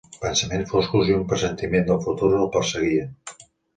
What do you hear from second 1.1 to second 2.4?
i un pressentiment del futur